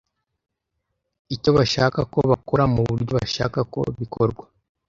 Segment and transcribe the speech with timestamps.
[1.35, 4.43] icyo bashaka ko bakora nuburyo bashaka ko bikorwa